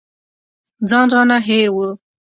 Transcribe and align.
ځان 0.89 1.07
رانه 1.15 1.37
هېر 1.47 1.67
و. 1.73 1.77